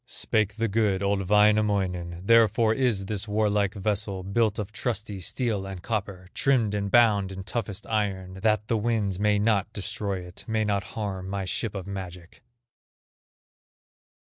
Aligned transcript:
Spake 0.07 0.55
the 0.55 0.67
good, 0.67 1.03
old 1.03 1.29
Wainamoinen: 1.29 2.23
"Therefore 2.25 2.73
is 2.73 3.05
this 3.05 3.27
warlike 3.27 3.75
vessel 3.75 4.23
Built 4.23 4.57
of 4.57 4.71
trusty 4.71 5.19
steel 5.19 5.67
and 5.67 5.83
copper, 5.83 6.27
Trimmed 6.33 6.73
and 6.73 6.89
bound 6.89 7.31
in 7.31 7.43
toughest 7.43 7.85
iron, 7.85 8.39
That 8.41 8.67
the 8.67 8.77
winds 8.77 9.19
may 9.19 9.37
not 9.37 9.71
destroy 9.73 10.21
it, 10.21 10.43
May 10.47 10.65
not 10.65 10.83
harm 10.97 11.29
my 11.29 11.45
ship 11.45 11.75
of 11.75 11.85
magic." 11.85 12.41